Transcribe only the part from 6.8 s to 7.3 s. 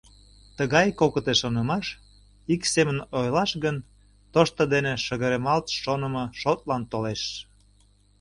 толеш.